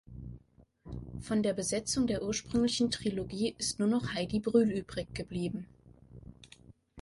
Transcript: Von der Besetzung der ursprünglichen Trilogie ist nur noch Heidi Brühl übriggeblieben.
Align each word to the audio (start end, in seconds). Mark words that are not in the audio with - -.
Von 1.19 1.43
der 1.43 1.53
Besetzung 1.53 2.07
der 2.07 2.23
ursprünglichen 2.23 2.89
Trilogie 2.89 3.53
ist 3.59 3.77
nur 3.77 3.87
noch 3.87 4.15
Heidi 4.15 4.39
Brühl 4.39 4.71
übriggeblieben. 4.71 5.67